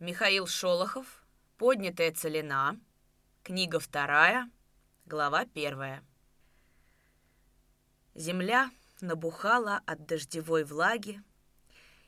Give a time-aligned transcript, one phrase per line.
[0.00, 1.24] Михаил Шолохов,
[1.56, 2.80] «Поднятая целина»,
[3.44, 4.50] книга вторая,
[5.06, 6.04] глава первая.
[8.16, 11.22] Земля набухала от дождевой влаги,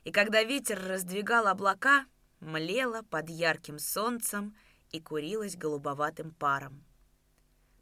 [0.03, 2.07] и когда ветер раздвигал облака,
[2.41, 4.57] млела под ярким солнцем
[4.91, 6.85] и курилась голубоватым паром.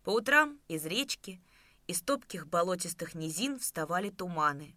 [0.02, 1.41] По утрам из речки,
[1.86, 4.77] из топких болотистых низин вставали туманы.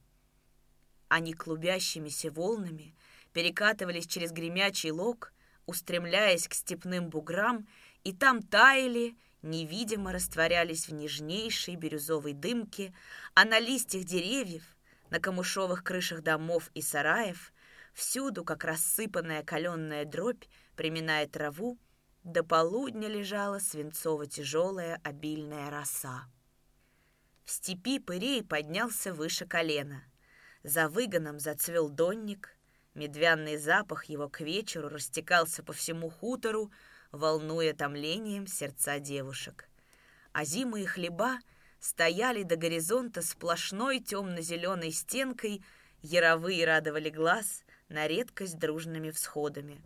[1.09, 2.95] Они клубящимися волнами
[3.37, 5.31] перекатывались через гремячий лог,
[5.67, 7.67] устремляясь к степным буграм,
[8.03, 12.95] и там таяли, невидимо растворялись в нежнейшей бирюзовой дымке,
[13.35, 14.63] а на листьях деревьев,
[15.11, 17.53] на камышовых крышах домов и сараев,
[17.93, 21.77] всюду, как рассыпанная каленная дробь, приминая траву,
[22.23, 26.23] до полудня лежала свинцово-тяжелая обильная роса.
[27.45, 30.03] В степи пырей поднялся выше колена.
[30.63, 32.56] За выгоном зацвел донник,
[32.97, 36.71] Медвяный запах его к вечеру растекался по всему хутору,
[37.11, 39.69] волнуя томлением сердца девушек.
[40.31, 41.37] А зимы и хлеба
[41.79, 45.63] стояли до горизонта сплошной темно-зеленой стенкой,
[46.01, 49.79] яровые радовали глаз на редкость дружными всходами.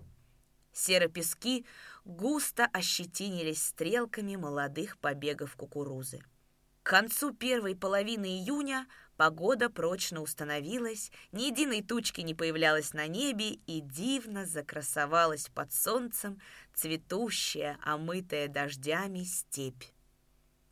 [0.71, 1.65] Серо-пески
[2.05, 6.23] густо ощетинились стрелками молодых побегов кукурузы.
[6.81, 8.87] К концу первой половины июня
[9.21, 16.41] Погода прочно установилась, ни единой тучки не появлялась на небе, и дивно закрасовалась под солнцем
[16.73, 19.83] цветущая, омытая дождями степь.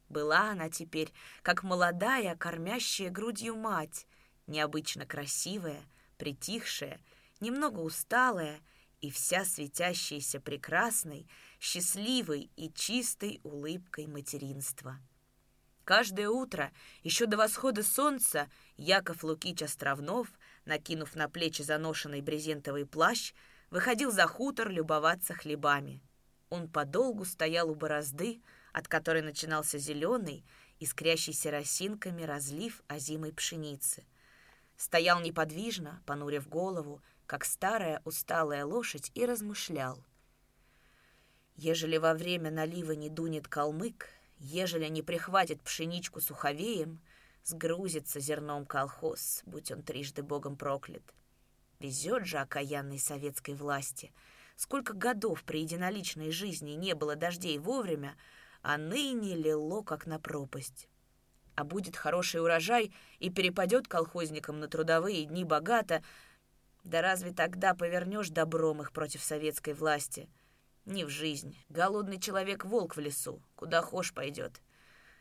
[0.09, 4.07] Была она теперь, как молодая, кормящая грудью мать,
[4.47, 5.83] необычно красивая,
[6.17, 6.99] притихшая,
[7.41, 8.61] немного усталая
[8.99, 11.27] и вся светящаяся прекрасной,
[11.59, 14.97] счастливой и чистой улыбкой материнства.
[15.89, 20.27] Каждое утро, еще до восхода солнца, Яков Лукич Островнов,
[20.65, 23.33] накинув на плечи заношенный брезентовый плащ,
[23.71, 26.03] выходил за хутор любоваться хлебами.
[26.51, 28.39] Он подолгу стоял у борозды,
[28.71, 30.45] от которой начинался зеленый,
[30.79, 34.05] искрящийся росинками разлив озимой пшеницы.
[34.77, 40.05] Стоял неподвижно, понурив голову, как старая усталая лошадь, и размышлял.
[41.55, 44.07] Ежели во время налива не дунет калмык,
[44.39, 47.01] Ежели не прихватит пшеничку суховеем,
[47.43, 51.03] сгрузится зерном колхоз, будь он трижды богом проклят.
[51.79, 54.13] Везет же окаянной советской власти.
[54.55, 58.15] Сколько годов при единоличной жизни не было дождей вовремя,
[58.61, 60.87] а ныне лило, как на пропасть.
[61.55, 66.01] А будет хороший урожай и перепадет колхозникам на трудовые дни богато,
[66.85, 70.29] да разве тогда повернешь добром их против советской власти—
[70.89, 71.57] не в жизнь.
[71.69, 74.61] Голодный человек— волк в лесу, куда хошь пойдет.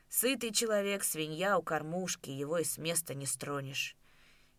[0.08, 3.96] Сытый человек— свинья у кормушки, его и с места не стронешь.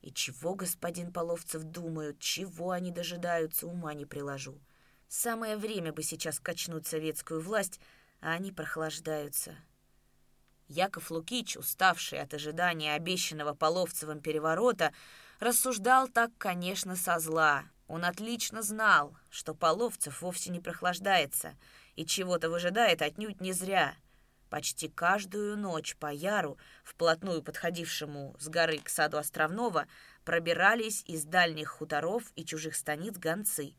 [0.02, 4.59] И чего, господин Половцев, думают, чего они дожидаются, ума не приложу.
[5.08, 7.80] Самое время бы сейчас качнуть советскую власть,
[8.22, 9.56] а они прохлаждаются.
[10.68, 14.94] Яков Лукич, уставший от ожидания обещанного Половцевым переворота,
[15.40, 21.55] рассуждал так, конечно, со зла, он отлично знал, что Половцев вовсе не прохлаждается
[21.95, 23.95] и чего-то выжидает отнюдь не зря.
[24.51, 29.88] Почти каждую ночь по Яру, вплотную подходившему с горы к саду Островного,
[30.23, 33.73] пробирались из дальних хуторов и чужих станиц гонцы.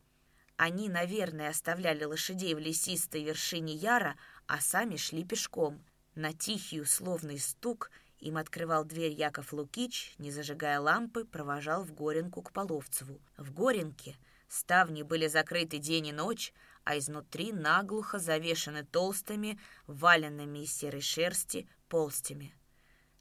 [0.57, 4.17] Они, наверное, оставляли лошадей в лесистой вершине Яра,
[4.47, 5.85] а сами шли пешком.
[6.17, 12.43] На тихий условный стук им открывал дверь Яков Лукич, не зажигая лампы, провожал в Горенку
[12.43, 13.21] к Половцеву.
[13.37, 14.17] В Горенке
[14.49, 16.53] ставни были закрыты день и ночь,
[16.85, 22.55] а изнутри наглухо завешаны толстыми, валенными из серой шерсти, полстями.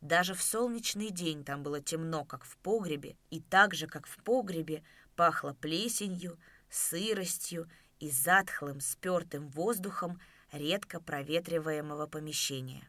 [0.01, 4.17] Даже в солнечный день там было темно, как в погребе, и так же, как в
[4.23, 4.83] погребе,
[5.15, 6.39] пахло плесенью,
[6.69, 10.19] сыростью и затхлым, спертым воздухом
[10.51, 12.87] редко проветриваемого помещения.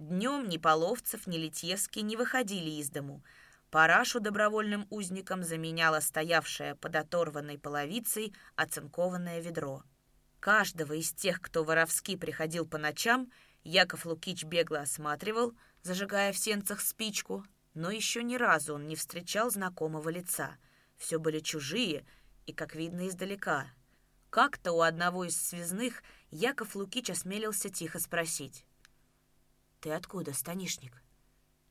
[0.00, 3.22] Днем ни Половцев, ни Литьевский не выходили из дому.
[3.70, 9.82] Парашу добровольным узникам заменяло стоявшее под оторванной половицей оцинкованное ведро.
[10.40, 13.30] Каждого из тех, кто воровски приходил по ночам,
[13.62, 15.52] Яков Лукич бегло осматривал,
[15.82, 17.44] зажигая в сенцах спичку,
[17.74, 20.56] но еще ни разу он не встречал знакомого лица.
[20.96, 22.06] Все были чужие
[22.46, 23.66] и, как видно, издалека.
[24.30, 28.64] Как-то у одного из связных Яков Лукич осмелился тихо спросить.
[29.80, 31.02] «Ты откуда, станишник?»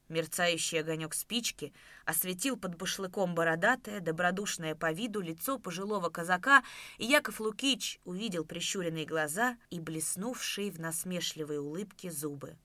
[0.07, 1.71] Мерцающий огонек спички
[2.03, 6.63] осветил под башлыком бородатое, добродушное по виду лицо пожилого казака,
[6.97, 12.57] и Яков Лукич увидел прищуренные глаза и блеснувшие в насмешливой улыбке зубы.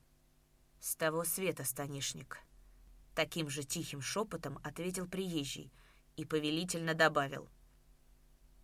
[0.80, 2.38] «С того света, станишник!»
[3.14, 5.70] Таким же тихим шепотом ответил приезжий
[6.16, 7.48] и повелительно добавил.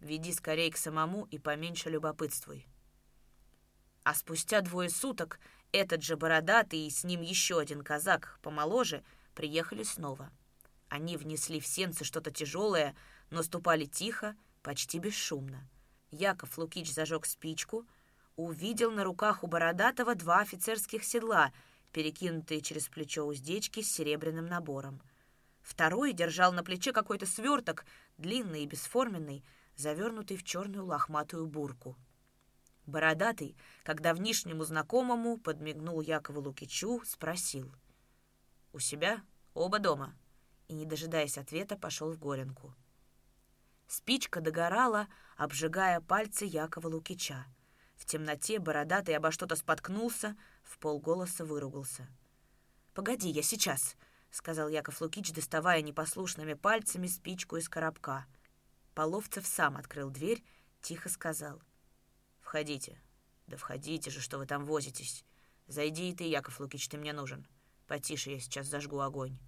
[0.01, 2.67] Веди скорей к самому и поменьше любопытствуй.
[4.03, 5.39] А спустя двое суток
[5.73, 9.03] этот же бородатый и с ним еще один казак, помоложе,
[9.35, 10.31] приехали снова.
[10.89, 12.97] Они внесли в сенцы что-то тяжелое,
[13.31, 15.69] но ступали тихо, почти бесшумно.
[16.11, 17.87] Яков Лукич зажег спичку,
[18.37, 21.53] увидел на руках у Бородатого два офицерских седла,
[21.93, 25.01] перекинутые через плечо уздечки с серебряным набором.
[25.63, 27.85] Второй держал на плече какой-то сверток,
[28.19, 29.45] длинный и бесформенный,
[29.77, 31.97] завернутый в черную лохматую бурку.
[32.91, 37.73] Бородатый, когда внешнему знакомому подмигнул Якову Лукичу, спросил.
[38.73, 39.23] «У себя?
[39.55, 40.15] Оба дома?»
[40.69, 42.75] И, не дожидаясь ответа, пошел в Горенку.
[43.87, 47.47] Спичка догорала, обжигая пальцы Якова Лукича.
[47.97, 52.09] В темноте бородатый обо что-то споткнулся, в полголоса выругался.
[52.95, 53.97] «Погоди, я сейчас»,—
[54.31, 58.27] сказал Яков Лукич, доставая непослушными пальцами спичку из коробка.
[58.95, 60.43] Половцев сам открыл дверь,
[60.83, 61.63] тихо сказал.
[62.51, 63.01] «Входите».
[63.47, 65.25] «Да входите же, что вы там возитесь.
[65.69, 67.47] Зайди и ты, Яков Лукич, ты мне нужен.
[67.87, 69.39] Потише, я сейчас зажгу огонь».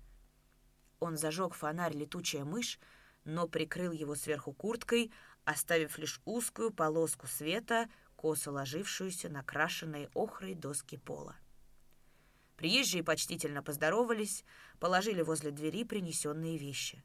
[1.01, 2.79] Он зажег фонарь летучая мышь,
[3.25, 5.13] но прикрыл его сверху курткой,
[5.43, 11.35] оставив лишь узкую полоску света, косо ложившуюся на крашенные охрой доски пола.
[12.55, 14.45] Приезжие почтительно поздоровались,
[14.79, 17.03] положили возле двери принесенные вещи.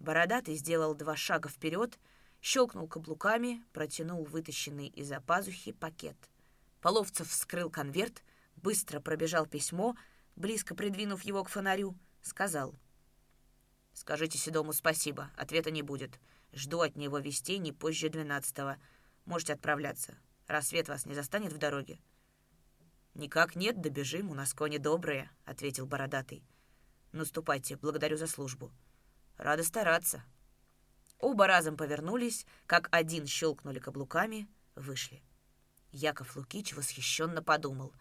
[0.00, 1.98] Бородатый сделал два шага вперед,
[2.40, 6.16] щелкнул каблуками, протянул вытащенный из-за пазухи пакет.
[6.80, 8.22] Половцев вскрыл конверт,
[8.56, 9.96] быстро пробежал письмо,
[10.36, 12.74] близко придвинув его к фонарю, сказал.
[13.92, 16.18] «Скажите Седому спасибо, ответа не будет.
[16.52, 18.78] Жду от него вестей не позже двенадцатого.
[19.24, 20.16] Можете отправляться.
[20.46, 22.00] Рассвет вас не застанет в дороге?»
[23.14, 26.44] «Никак нет, добежим, у нас кони добрые»,— ответил бородатый.
[27.12, 28.72] «Наступайте, благодарю за службу».
[29.36, 30.22] «Рада стараться».
[31.20, 35.22] Оба разом повернулись, как один щелкнули каблуками, вышли.
[35.92, 37.92] Яков Лукич восхищенно подумал.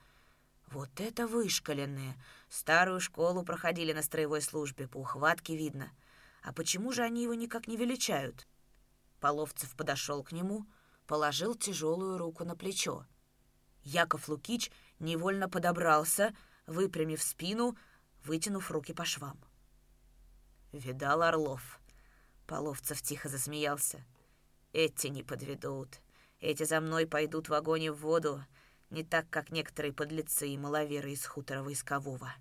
[0.68, 2.16] «Вот это вышкаленные!
[2.48, 5.92] Старую школу проходили на строевой службе, по ухватке видно.
[6.44, 8.48] А почему же они его никак не величают?»
[9.20, 10.66] Половцев подошел к нему,
[11.06, 13.06] положил тяжелую руку на плечо.
[13.84, 16.34] Яков Лукич невольно подобрался,
[16.68, 17.76] выпрямив спину,
[18.24, 19.38] вытянув руки по швам.
[20.72, 21.79] «Видал Орлов?»
[22.50, 24.04] Половцев тихо засмеялся.
[24.74, 26.02] «Эти не подведут.
[26.40, 28.44] Эти за мной пойдут в огонь и в воду,
[28.90, 32.34] не так, как некоторые подлецы и маловеры из хутора войскового.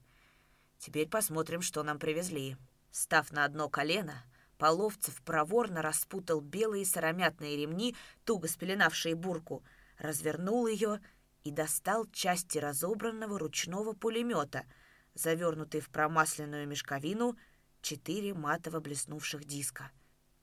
[0.78, 2.56] Теперь посмотрим, что нам привезли».
[2.90, 4.24] Став на одно колено,
[4.56, 7.94] Половцев проворно распутал белые сыромятные ремни,
[8.24, 9.62] туго спеленавшие бурку,
[9.98, 11.02] развернул ее
[11.44, 14.64] и достал части разобранного ручного пулемета,
[15.12, 17.36] завернутые в промасленную мешковину
[17.82, 19.90] четыре матово блеснувших диска.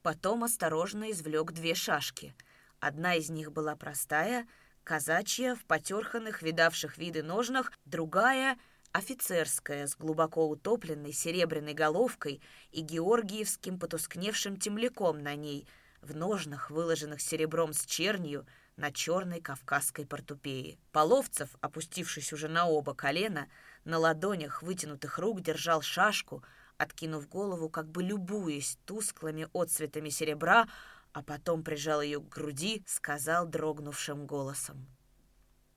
[0.06, 2.36] Потом осторожно извлек две шашки.
[2.80, 4.48] Одна из них была простая,
[4.84, 8.60] казачья, в потерханных, видавших виды ножнах, другая—
[8.92, 12.40] офицерская, с глубоко утопленной серебряной головкой
[12.72, 15.68] и георгиевским потускневшим темляком на ней,
[16.02, 20.78] в ножнах, выложенных серебром с чернью, на черной кавказской портупее.
[20.92, 23.48] Половцев, опустившись уже на оба колена,
[23.86, 26.44] на ладонях вытянутых рук держал шашку,
[26.78, 30.68] откинув голову, как бы любуясь тусклыми отцветами серебра,
[31.14, 34.86] а потом прижал ее к груди, сказал дрогнувшим голосом.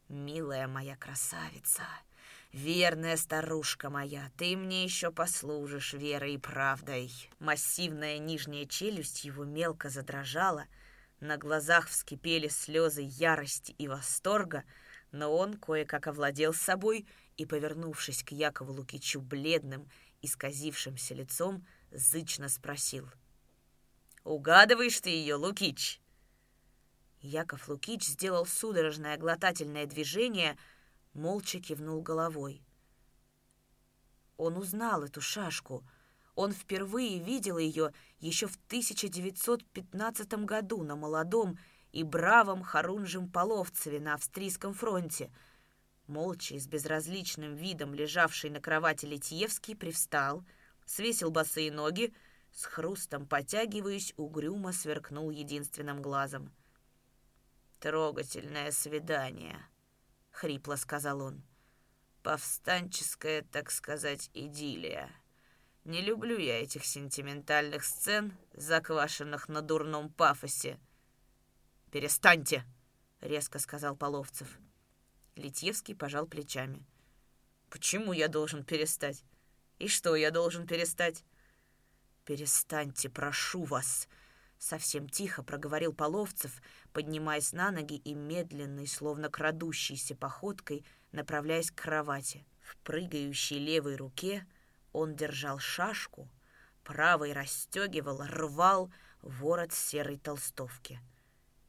[0.08, 1.82] «Милая моя красавица,
[2.52, 7.12] верная старушка моя, ты мне еще послужишь верой и правдой».
[7.38, 10.66] Массивная нижняя челюсть его мелко задрожала,
[11.20, 14.64] на глазах вскипели слезы ярости и восторга,
[15.12, 19.88] но он кое-как овладел собой и, повернувшись к Якову Лукичу бледным
[20.22, 23.08] исказившимся лицом, зычно спросил.
[24.24, 26.00] «Угадываешь ты ее, Лукич?»
[27.20, 30.56] Яков Лукич сделал судорожное глотательное движение,
[31.14, 32.62] молча кивнул головой.
[34.36, 35.84] Он узнал эту шашку.
[36.36, 41.58] Он впервые видел ее еще в 1915 году на молодом
[41.90, 45.32] и бравом Харунжем Половцеве на австрийском фронте—
[46.08, 50.42] Молча и с безразличным видом лежавший на кровати Литьевский привстал,
[50.86, 52.14] свесил босые ноги,
[52.50, 56.50] с хрустом потягиваясь, угрюмо сверкнул единственным глазом.
[57.78, 59.60] «Трогательное свидание»,—
[60.30, 61.42] хрипло сказал он.
[62.22, 65.10] «Повстанческая, так сказать, идиллия.
[65.84, 70.80] Не люблю я этих сентиментальных сцен, заквашенных на дурном пафосе».
[71.92, 72.64] «Перестаньте!»—
[73.20, 74.58] резко сказал Половцев.
[75.38, 76.84] Литьевский пожал плечами.
[77.70, 79.24] «Почему я должен перестать?
[79.78, 81.24] И что я должен перестать?»
[82.24, 84.08] «Перестаньте, прошу вас!»
[84.58, 86.60] Совсем тихо проговорил Половцев,
[86.92, 92.44] поднимаясь на ноги и медленной, словно крадущейся походкой, направляясь к кровати.
[92.60, 94.44] В прыгающей левой руке
[94.92, 96.28] он держал шашку,
[96.82, 98.92] правой расстегивал, рвал
[99.22, 101.00] ворот серой толстовки.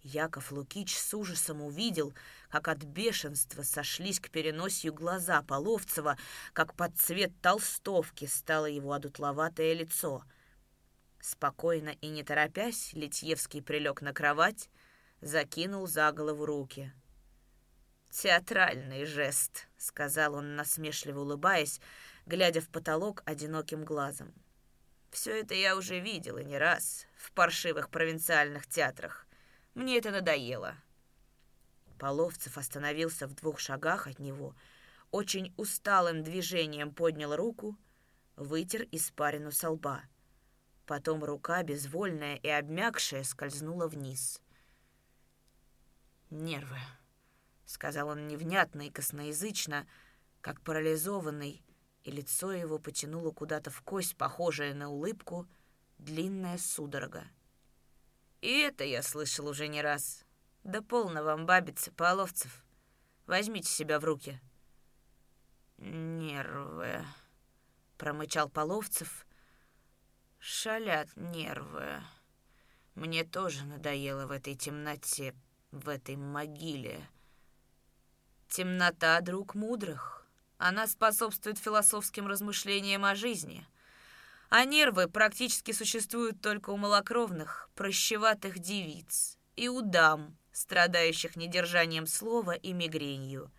[0.01, 2.13] Яков Лукич с ужасом увидел,
[2.50, 6.18] как от бешенства сошлись к переносию глаза Половцева,
[6.53, 10.24] как под цвет толстовки стало его одутловатое лицо.
[11.20, 14.70] Спокойно и не торопясь, Литьевский прилег на кровать,
[15.20, 16.94] закинул за голову руки.
[18.10, 21.82] «Театральный жест»,— сказал он, насмешливо улыбаясь,
[22.25, 24.34] глядя в потолок одиноким глазом.
[25.12, 29.27] «Все это я уже видел и не раз в паршивых провинциальных театрах.
[29.79, 30.75] Мне это надоело».
[31.98, 34.53] Половцев остановился в двух шагах от него,
[35.09, 37.77] очень усталым движением поднял руку,
[38.36, 40.01] вытер испарину со лба.
[40.86, 44.41] Потом рука, безвольная и обмякшая, скользнула вниз.
[46.29, 46.79] «Нервы»,—
[47.65, 49.88] сказал он невнятно и косноязычно,
[50.41, 51.63] как парализованный,
[52.03, 55.48] и лицо его потянуло куда-то в кость, похожее на улыбку,
[56.00, 57.24] длинная судорога.
[58.41, 60.24] И это я слышал уже не раз.
[60.63, 62.63] Да полно вам бабиться, Половцев.
[63.25, 64.39] Возьмите себя в руки.
[65.77, 67.05] Нервы,
[67.98, 69.25] промычал Половцев.
[70.39, 72.01] Шалят нервы.
[72.96, 75.36] Мне тоже надоело в этой темноте,
[75.72, 77.08] в этой могиле.
[78.48, 80.25] Темнота— друг мудрых.
[80.58, 83.67] Она способствует философским размышлениям о жизни—
[84.50, 92.51] а нервы практически существуют только у малокровных, прощеватых девиц и у дам, страдающих недержанием слова
[92.51, 93.51] и мигренью.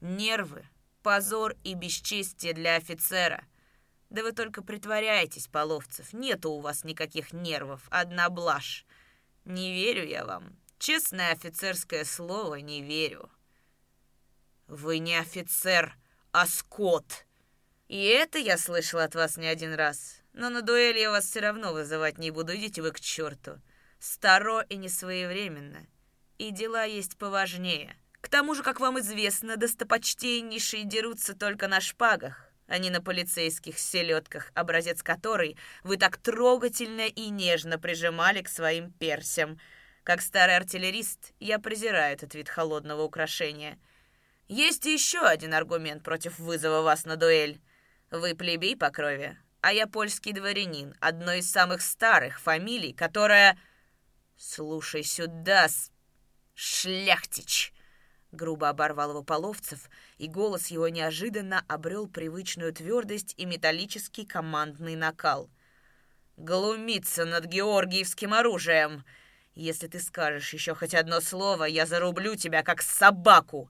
[0.00, 0.66] Нервы—
[1.02, 3.44] позор и бесчестие для офицера.
[4.10, 8.84] Да вы только притворяетесь, Половцев, нету у вас никаких нервов, одна блажь.
[9.44, 10.56] Не верю я вам.
[10.78, 13.30] Честное офицерское слово не верю.
[14.66, 15.96] Вы не офицер,
[16.32, 17.26] а скот,
[17.90, 20.22] и это я слышал от вас не один раз.
[20.32, 23.60] Но на дуэль я вас все равно вызывать не буду, идите вы к черту.
[23.98, 25.88] Старо и несвоевременно.
[26.38, 27.96] И дела есть поважнее.
[28.20, 33.76] К тому же, как вам известно, достопочтеннейшие дерутся только на шпагах, а не на полицейских
[33.76, 39.58] селедках, образец которой вы так трогательно и нежно прижимали к своим персям.
[40.04, 43.80] Как старый артиллерист, я презираю этот вид холодного украшения.
[44.46, 47.60] Есть еще один аргумент против вызова вас на дуэль.
[48.10, 53.56] Вы плебей по крови, а я польский дворянин, одной из самых старых фамилий, которая...
[54.36, 55.68] Слушай сюда,
[56.54, 57.72] шляхтич!»
[58.32, 65.50] Грубо оборвал его Половцев, и голос его неожиданно обрел привычную твердость и металлический командный накал.
[66.36, 69.04] «Глумиться над георгиевским оружием!
[69.54, 73.68] Если ты скажешь еще хоть одно слово, я зарублю тебя, как собаку!»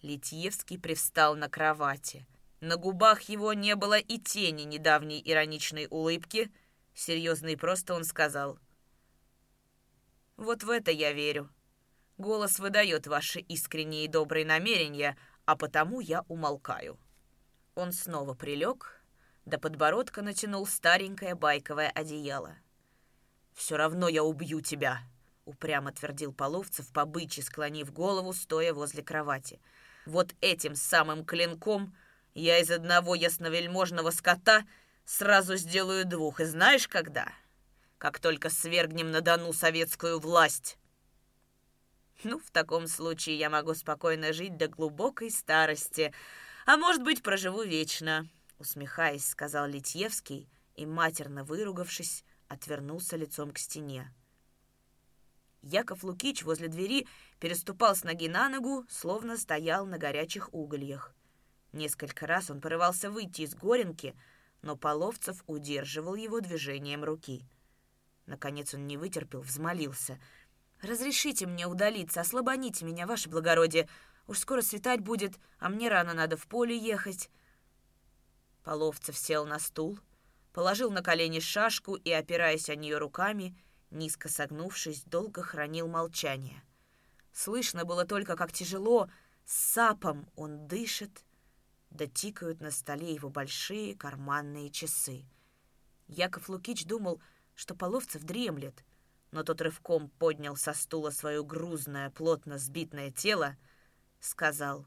[0.00, 2.26] Литьевский привстал на кровати.
[2.60, 6.50] На губах его не было и тени недавней ироничной улыбки.
[6.94, 8.58] Серьезно и просто он сказал.
[10.36, 11.50] «Вот в это я верю.
[12.18, 16.98] Голос выдает ваши искренние и добрые намерения, а потому я умолкаю».
[17.74, 19.02] Он снова прилег,
[19.44, 22.56] до подбородка натянул старенькое байковое одеяло.
[23.54, 25.02] «Все равно я убью тебя!»—
[25.44, 29.60] упрямо твердил Половцев, побычи склонив голову, стоя возле кровати.
[30.04, 31.94] «Вот этим самым клинком
[32.42, 34.66] я из одного ясновельможного скота
[35.06, 36.40] сразу сделаю двух.
[36.40, 37.32] И знаешь когда?
[37.96, 40.76] Как только свергнем на Дону советскую власть.
[42.24, 46.12] Ну, в таком случае я могу спокойно жить до глубокой старости,
[46.66, 48.28] а может быть, проживу вечно,
[48.58, 54.12] усмехаясь, сказал Литьевский и, матерно выругавшись, отвернулся лицом к стене.
[55.62, 57.06] Яков Лукич возле двери
[57.40, 61.15] переступал с ноги на ногу, словно стоял на горячих угольях.
[61.76, 64.16] Несколько раз он порывался выйти из горенки,
[64.62, 67.46] но Половцев удерживал его движением руки.
[68.24, 70.18] Наконец он не вытерпел, взмолился.
[70.80, 73.90] «Разрешите мне удалиться, ослабоните меня, ваше благородие.
[74.26, 77.28] Уж скоро светать будет, а мне рано надо в поле ехать».
[78.64, 79.98] Половцев сел на стул,
[80.54, 83.54] положил на колени шашку и, опираясь о нее руками,
[83.90, 86.62] низко согнувшись, долго хранил молчание.
[87.34, 89.10] Слышно было только, как тяжело,
[89.44, 91.25] с сапом он дышит,
[91.96, 95.24] да тикают на столе его большие карманные часы.
[96.06, 97.20] Яков Лукич думал,
[97.54, 98.84] что Половцев дремлет,
[99.32, 103.56] но тот рывком поднял со стула свое грузное, плотно сбитное тело,
[104.20, 104.86] сказал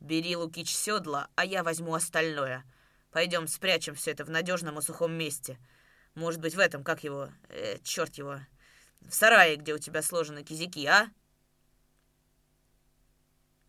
[0.00, 2.64] «Бери, Лукич, седла, а я возьму остальное.
[3.10, 5.58] Пойдем спрячем все это в надежном и сухом месте.
[6.14, 8.40] Может быть, в этом, как его, э, черт его,
[9.00, 11.10] в сарае, где у тебя сложены кизики, а?»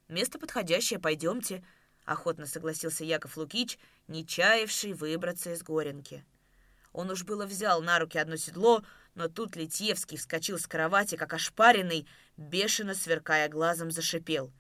[0.08, 1.64] «Место подходящее, пойдемте»,—
[2.06, 6.24] охотно согласился Яков Лукич, не чаявший выбраться из горенки.
[6.94, 8.84] Он уж было взял на руки одно седло,
[9.16, 12.08] но тут Литьевский вскочил с кровати, как ошпаренный,
[12.38, 14.52] бешено сверкая глазом, зашипел.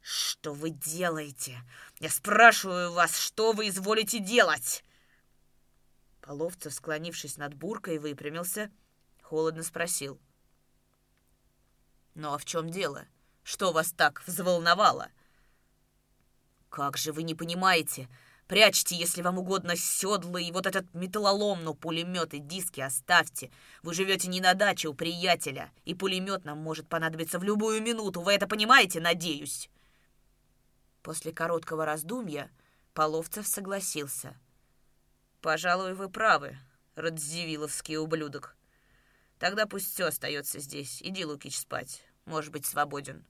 [0.00, 1.60] «Что вы делаете?
[2.00, 4.84] Я спрашиваю вас, что вы изволите делать?»
[6.20, 8.70] Половцев, склонившись над буркой, выпрямился,
[9.22, 10.20] холодно спросил.
[12.14, 13.06] «Ну а в чем дело?
[13.42, 15.08] Что вас так взволновало?»
[16.72, 18.08] «Как же вы не понимаете?
[18.46, 23.50] Прячьте, если вам угодно, седла и вот этот металлолом, но пулемет и диски оставьте.
[23.82, 28.22] Вы живете не на даче у приятеля, и пулемет нам может понадобиться в любую минуту.
[28.22, 29.68] Вы это понимаете, надеюсь?»
[31.02, 32.50] После короткого раздумья
[32.94, 34.34] Половцев согласился.
[35.42, 36.56] «Пожалуй, вы правы,
[36.94, 38.56] Радзивилловский ублюдок.
[39.38, 41.02] Тогда пусть все остается здесь.
[41.02, 42.02] Иди, Лукич, спать.
[42.24, 43.26] Может быть, свободен».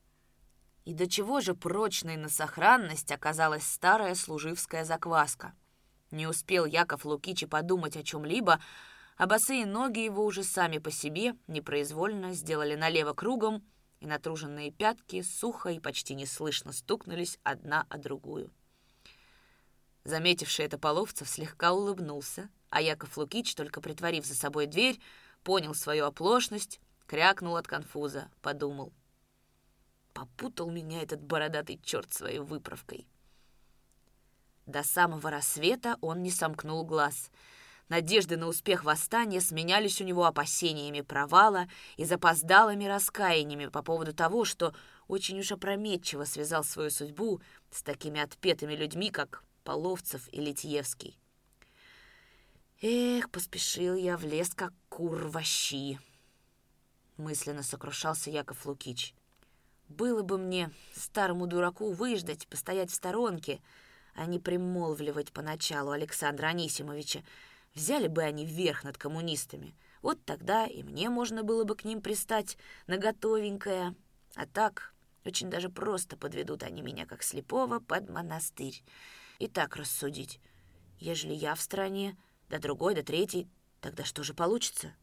[0.85, 5.55] И до чего же прочной на сохранность оказалась старая служивская закваска.
[6.11, 8.61] Не успел Яков Лукичи подумать о чем-либо,
[9.17, 13.65] а босые ноги его уже сами по себе непроизвольно сделали налево кругом,
[14.01, 18.51] и натруженные пятки сухо и почти неслышно стукнулись одна о другую.
[20.03, 24.99] Заметивший это Половцев слегка улыбнулся, а Яков Лукич, только притворив за собой дверь,
[25.45, 28.93] понял свою оплошность, крякнул от конфуза, подумал—
[30.13, 33.07] Попутал меня этот бородатый черт своей выправкой.
[34.67, 37.31] До самого рассвета он не сомкнул глаз.
[37.89, 41.67] Надежды на успех восстания сменялись у него опасениями провала
[41.97, 44.75] и запоздалыми раскаяниями по поводу того, что
[45.09, 47.41] очень уж опрометчиво связал свою судьбу
[47.71, 51.19] с такими отпетыми людьми, как Половцев и Литьевский.
[52.81, 55.41] «Эх, поспешил я в лес, как кур в
[57.17, 59.15] мысленно сокрушался Яков Лукич.
[59.89, 63.61] Было бы мне, старому дураку, выждать, постоять в сторонке,
[64.15, 67.23] а не примолвливать поначалу Александра Анисимовича.
[67.75, 69.75] Взяли бы они вверх над коммунистами.
[70.03, 73.95] Вот тогда и мне можно было бы к ним пристать на готовенькое.
[74.35, 74.93] А так,
[75.25, 78.83] очень даже просто подведут они меня, как слепого, под монастырь.
[79.39, 80.41] И так рассудить.
[80.99, 82.17] Ежели я в стране,
[82.49, 83.49] да другой, да третий,
[83.81, 84.95] тогда что же получится?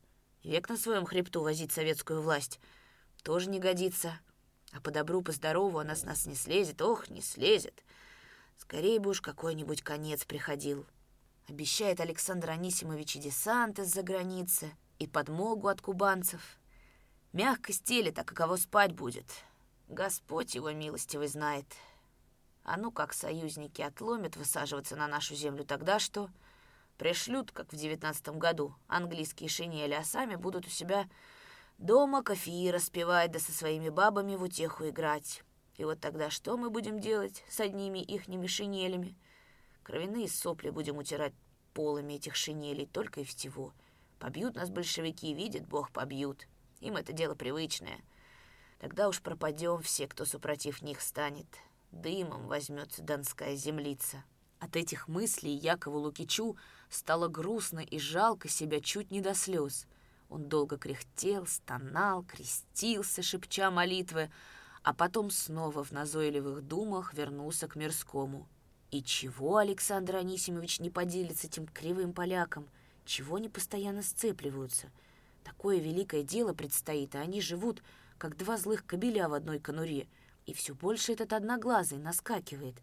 [0.44, 2.60] Век на своем хребту возить советскую власть
[3.24, 4.20] тоже не годится.
[4.72, 6.82] А по добру, по здорову она с нас не слезет.
[6.82, 7.84] Ох, не слезет.
[8.58, 10.86] Скорее бы уж какой-нибудь конец приходил.
[11.48, 16.60] Обещает Александр Анисимович и десант из-за границы, и подмогу от кубанцев.
[17.34, 19.26] Мягко стелет, а каково спать будет.
[19.88, 21.66] Господь его милостивый знает.
[22.64, 26.30] А ну как союзники отломят высаживаться на нашу землю тогда, что...
[26.98, 31.08] Пришлют, как в девятнадцатом году, английские шинели, а сами будут у себя
[31.80, 35.44] Дома кофе распевать, да со своими бабами в утеху играть.
[35.78, 39.16] И вот тогда что мы будем делать с одними ихними шинелями?
[39.84, 41.32] Кровяные сопли будем утирать
[41.74, 43.72] полами этих шинелей, только и всего.
[44.20, 46.50] Побьют нас большевики, видит Бог, побьют.
[46.82, 48.02] Им это дело привычное.
[48.80, 51.48] Тогда уж пропадем все, кто супротив них станет.
[51.94, 54.26] Дымом возьмется донская землица.
[54.60, 56.58] От этих мыслей Якову Лукичу
[56.90, 59.88] стало грустно и жалко себя чуть не до слез—
[60.30, 64.30] он долго кряхтел, стонал, крестился, шепча молитвы,
[64.84, 68.48] а потом снова в назойливых думах вернулся к мирскому.
[68.92, 72.68] И чего Александр Анисимович не поделится этим кривым полякам?
[73.06, 74.92] Чего они постоянно сцепливаются?
[75.44, 77.82] Такое великое дело предстоит, а они живут,
[78.20, 80.08] как два злых кобеля в одной конуре.
[80.46, 82.76] И все больше этот одноглазый наскакивает.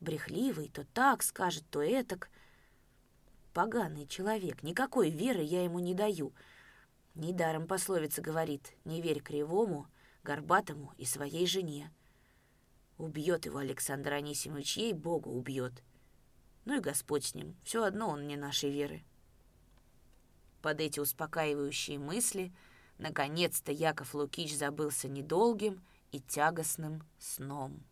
[0.00, 2.30] Брехливый то так скажет, то этак.
[3.52, 6.32] Поганый человек, никакой веры я ему не даю—
[7.14, 9.86] Недаром пословица говорит «не верь кривому,
[10.22, 11.92] горбатому и своей жене».
[12.98, 15.82] Убьет его Александр Анисимович, ей Богу убьет.
[16.66, 19.02] Ну и Господь с ним, все одно он не нашей веры.
[20.62, 22.52] Под эти успокаивающие мысли
[22.98, 27.82] наконец-то Яков Лукич забылся недолгим и тягостным сном.